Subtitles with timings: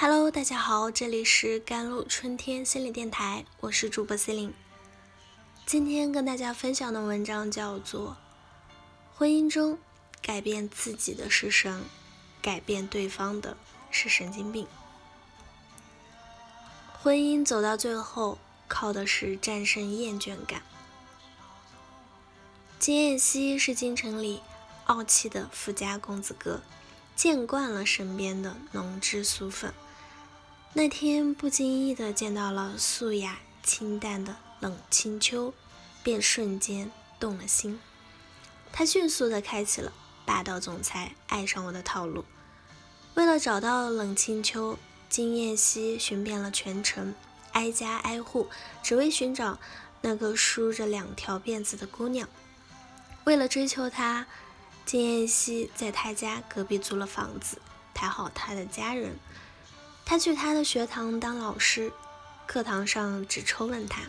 [0.00, 4.54] Hello，大家好，这里是甘露春天心理电台，我是主播 C 琳。
[5.66, 8.10] 今天跟大家分享的文章叫做
[9.18, 9.76] 《婚姻中
[10.22, 11.82] 改变自己的是神，
[12.40, 13.56] 改变对方的
[13.90, 14.66] 是神经病》。
[17.02, 18.38] 婚姻走到最后，
[18.68, 20.62] 靠的是战胜厌倦感。
[22.78, 24.42] 金燕西是京城里
[24.84, 26.62] 傲气的富家公子哥，
[27.16, 29.74] 见惯了身边的浓脂俗粉。
[30.74, 35.54] 那天不经意的见到了素雅清淡的冷清秋，
[36.02, 37.80] 便瞬间动了心。
[38.70, 39.92] 他迅速的开启了
[40.26, 42.24] 霸道总裁爱上我的套路。
[43.14, 44.78] 为了找到冷清秋，
[45.08, 47.14] 金燕西寻遍了全城，
[47.52, 48.48] 挨家挨户，
[48.82, 49.58] 只为寻找
[50.02, 52.28] 那个梳着两条辫子的姑娘。
[53.24, 54.26] 为了追求她，
[54.84, 57.60] 金燕西在他家隔壁租了房子，
[57.94, 59.18] 讨好他的家人。
[60.08, 61.92] 他去他的学堂当老师，
[62.46, 64.04] 课堂上只抽问他。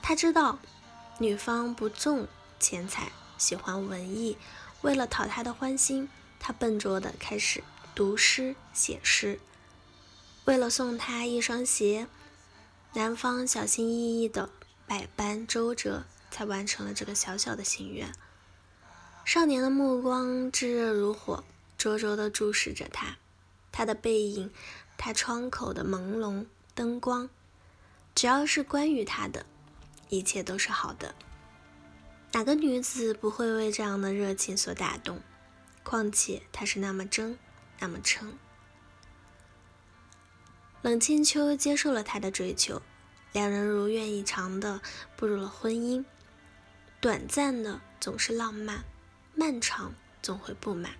[0.00, 0.58] 他知道
[1.18, 2.26] 女方不重
[2.58, 4.38] 钱财，喜欢文艺。
[4.80, 7.62] 为了讨她的欢心，他笨拙的开始
[7.94, 9.38] 读诗写诗。
[10.46, 12.06] 为了送她一双鞋，
[12.94, 14.48] 男方小心翼翼的
[14.86, 18.10] 百般周折，才完成了这个小小的心愿。
[19.26, 21.44] 少年的目光炙热如火，
[21.76, 23.18] 灼灼的注视着他，
[23.70, 24.50] 他的背影。
[25.02, 27.30] 他窗口的朦胧灯光，
[28.14, 29.46] 只要是关于他的，
[30.10, 31.14] 一切都是好的。
[32.32, 35.22] 哪个女子不会为这样的热情所打动？
[35.82, 37.38] 况且他是那么真，
[37.78, 38.36] 那么诚。
[40.82, 42.82] 冷清秋接受了他的追求，
[43.32, 44.82] 两人如愿以偿的
[45.16, 46.04] 步入了婚姻。
[47.00, 48.84] 短暂的总是浪漫，
[49.34, 50.92] 漫长总会不满。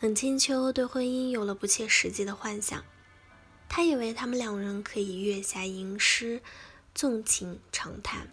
[0.00, 2.82] 冷清秋对婚姻有了不切实际的幻想。
[3.76, 6.40] 他以为他们两人可以月下吟诗，
[6.94, 8.30] 纵情长谈。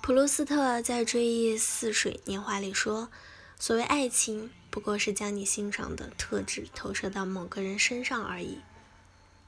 [0.00, 3.10] 普鲁斯特在《追忆似水年华》里说
[3.58, 8.60] ：“所谓爱情，不过是将你欣赏的特质投射到某个人身上而已。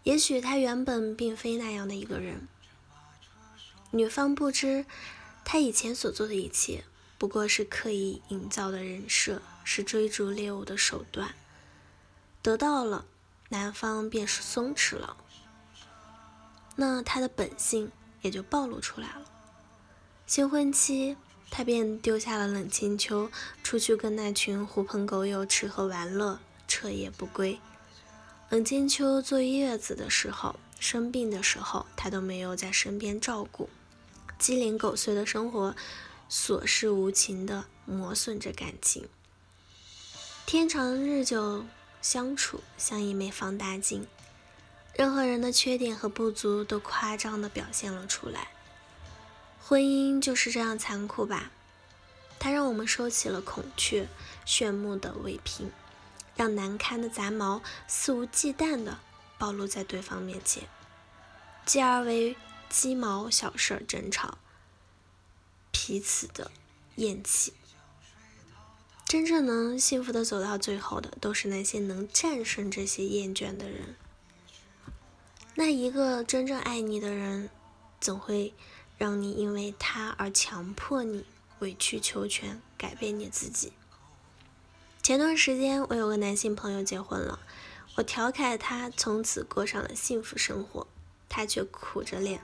[0.03, 2.49] 也许他原本并非那样的一个人。
[3.93, 4.87] 女方不知，
[5.45, 6.83] 他以前所做的一切，
[7.17, 11.37] 不过是刻意营造的人设，是追逐猎物的手段。
[12.43, 13.07] 得到了。”
[13.51, 15.17] 男方便是松弛了，
[16.77, 19.23] 那他的本性也就暴露出来了。
[20.27, 21.17] 新婚期，
[21.51, 23.31] 他便丢下了冷清秋，
[23.63, 27.59] 出去跟那群狐朋狗友吃喝玩乐，彻夜不归。
[28.51, 33.71] 冷清秋坐月子的时候，生病的时候，他都没有在身边照顾。
[34.39, 35.75] 鸡零狗碎的生活，
[36.31, 39.09] 琐事无情的磨损着感情。
[40.45, 41.65] 天长日久。
[42.01, 44.07] 相处像一枚放大镜，
[44.95, 48.49] 任何人的缺点和不足都夸张地表现了出来。
[49.61, 51.51] 婚姻就是这样残酷吧？
[52.39, 54.09] 它让我们收起了孔雀
[54.45, 55.73] 炫目的尾屏，
[56.37, 59.01] 让难堪的杂毛肆无忌惮地
[59.39, 60.69] 暴露在对方面前，
[61.67, 62.37] 继而为
[62.69, 64.39] 鸡毛小事争吵，
[65.73, 66.51] 彼此的
[66.95, 67.53] 厌弃。
[69.09, 73.97] 真正能幸福的走到最后的，都是那些能战胜这些厌倦的人。
[75.55, 77.49] 那一个真正爱你的人，
[78.03, 78.53] 总会
[78.99, 81.25] 让你因为他而强迫你
[81.61, 83.73] 委曲求全，改变你自己。
[85.03, 87.39] 前段时间，我有个男性朋友结婚了，
[87.95, 90.87] 我调侃他从此过上了幸福生活，
[91.31, 92.43] 他却苦着脸，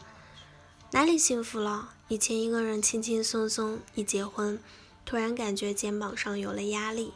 [0.92, 1.92] 哪里幸福了？
[2.08, 4.58] 以前一个人轻轻松松，一结婚。
[5.04, 7.12] 突然感觉肩膀上有了压力，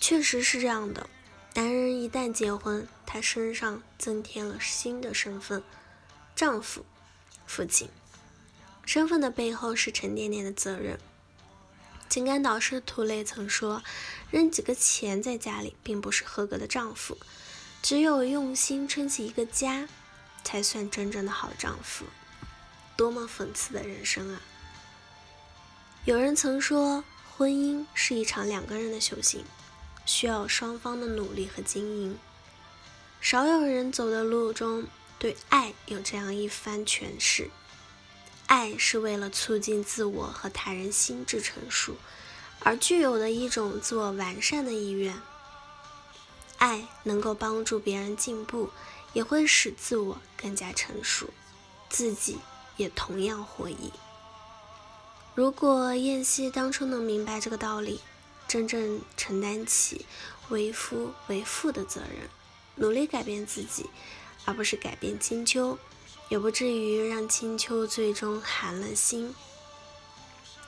[0.00, 1.08] 确实是这样的。
[1.54, 5.62] 男人一旦结婚，他身上增添了新的身份——
[6.36, 6.84] 丈夫、
[7.46, 7.88] 父亲。
[8.84, 10.98] 身份的背后是沉甸甸的责任。
[12.08, 13.82] 情感导师涂磊曾说
[14.30, 17.18] ：“扔几个钱在家里，并不是合格的丈夫，
[17.82, 19.88] 只有用心撑起一个家，
[20.44, 22.04] 才算真正的好丈夫。”
[22.96, 24.40] 多么讽刺的人生啊！
[26.06, 27.02] 有人曾说，
[27.36, 29.44] 婚姻是一场两个人的修行，
[30.04, 32.16] 需要双方的努力和经营。
[33.20, 34.86] 少有人走的路中，
[35.18, 37.50] 对爱有这样一番诠释：
[38.46, 41.96] 爱是为了促进自我和他人心智成熟，
[42.60, 45.20] 而具有的一种自我完善的意愿。
[46.58, 48.70] 爱能够帮助别人进步，
[49.12, 51.30] 也会使自我更加成熟，
[51.88, 52.38] 自己
[52.76, 53.90] 也同样获益。
[55.36, 58.00] 如果燕西当初能明白这个道理，
[58.48, 60.06] 真正承担起
[60.48, 62.30] 为夫为父的责任，
[62.76, 63.90] 努力改变自己，
[64.46, 65.78] 而不是改变青丘，
[66.30, 69.34] 也不至于让青丘最终寒了心。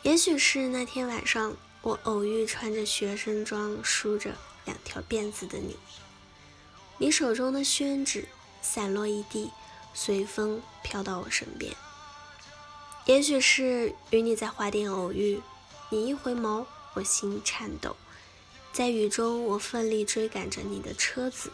[0.02, 4.34] 也许是那天晚上，我偶遇穿着学生装、梳着
[4.66, 5.78] 两条辫子的你，
[6.98, 8.28] 你手中的宣纸
[8.60, 9.50] 散落一地，
[9.94, 11.74] 随风飘到我身边。
[13.08, 15.40] 也许是与你在花店偶遇，
[15.88, 17.96] 你一回眸，我心颤抖。
[18.70, 21.50] 在雨中，我奋力追赶着你的车子。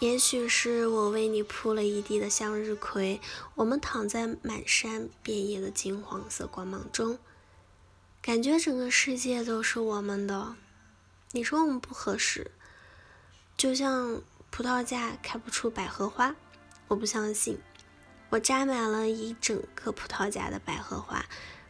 [0.00, 3.20] 也许是我为你铺了一地的向日葵，
[3.54, 7.16] 我们躺在满山遍野的金黄色光芒中，
[8.20, 10.56] 感觉整个世界都是我们的。
[11.30, 12.50] 你说我们不合适，
[13.56, 14.20] 就像
[14.50, 16.34] 葡萄架开不出百合花，
[16.88, 17.60] 我不相信。
[18.34, 21.24] 我扎满了一整个葡萄架的百合花，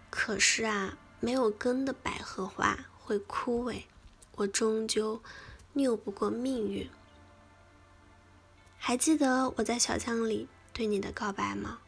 [0.09, 3.83] 可是啊，没有根的百合花会枯萎，
[4.37, 5.21] 我终究
[5.75, 6.89] 拗不过命运。
[8.79, 11.81] 还记得我在小巷里对你的告白吗？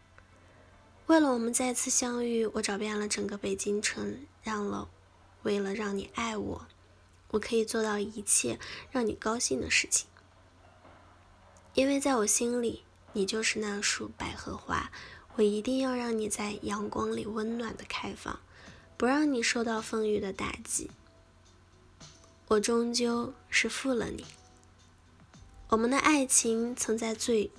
[1.07, 4.91] 为了我们再次相遇，我找遍了整个北京城，让了，
[5.43, 6.67] 为了让你爱我，
[7.31, 8.59] 我可以做到一切
[8.91, 10.07] 让你高兴的事情，
[11.73, 12.83] 因为在我心里。
[13.17, 14.91] 你就是那束百合花，
[15.37, 18.41] 我一定要让你在阳光里温暖的开放，
[18.99, 20.91] 不让你受到风雨的打击。
[22.49, 24.27] 我终究是负了你。
[25.71, 27.51] 我们的爱情曾在最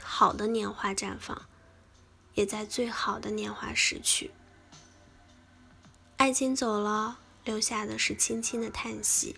[0.00, 1.46] 好的年华绽放，
[2.34, 4.30] 也在最好的年华逝去。
[6.18, 9.34] 爱情走了，留下的是轻轻的叹息，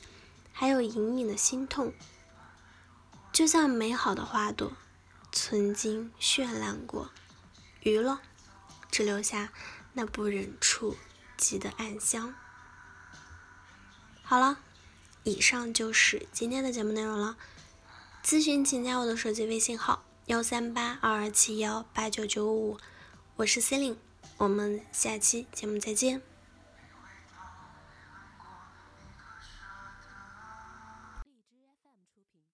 [0.52, 1.94] 还有隐隐的心痛。
[3.32, 4.72] 就像美好的花朵。
[5.32, 7.10] 曾经绚烂过，
[7.82, 8.20] 余了，
[8.90, 9.52] 只留下
[9.92, 10.96] 那不忍触
[11.36, 12.34] 及的暗香。
[14.22, 14.58] 好了，
[15.24, 17.36] 以上就是今天的节目内容了。
[18.24, 22.78] 咨询请加我的手机微信号：幺三八二二七幺八九九五，
[23.36, 23.98] 我是 c e l i n e
[24.36, 26.29] 我们下期节目再见。